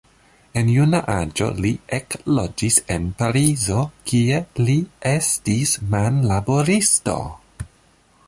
En 0.59 0.69
juna 0.75 0.99
aĝo 1.15 1.49
li 1.65 1.73
ekloĝis 1.97 2.77
en 2.95 3.03
Parizo, 3.19 3.83
kie 4.13 4.41
li 4.69 4.77
estis 5.13 5.77
manlaboristo. 5.93 7.17